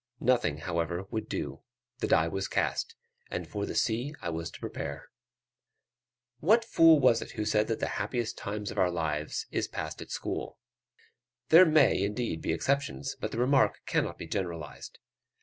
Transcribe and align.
Nothing, 0.19 0.57
however, 0.57 1.03
would 1.11 1.29
do; 1.29 1.61
the 1.99 2.07
die 2.07 2.27
was 2.27 2.47
cast, 2.47 2.95
and 3.29 3.47
for 3.47 3.67
the 3.67 3.75
sea 3.75 4.15
I 4.19 4.31
was 4.31 4.49
to 4.49 4.59
prepare. 4.59 5.11
What 6.39 6.65
fool 6.65 6.99
was 6.99 7.21
it 7.21 7.33
who 7.33 7.45
said 7.45 7.67
that 7.67 7.79
the 7.79 7.85
happiest 8.01 8.35
times 8.35 8.71
of 8.71 8.79
our 8.79 8.89
lives 8.89 9.45
is 9.51 9.67
passed 9.67 10.01
at 10.01 10.09
school? 10.09 10.57
There 11.49 11.67
may, 11.67 12.01
indeed, 12.01 12.41
be 12.41 12.51
exceptions, 12.51 13.13
but 13.19 13.29
the 13.29 13.37
remark 13.37 13.81
cannot 13.85 14.17
be 14.17 14.25
generalized. 14.25 14.97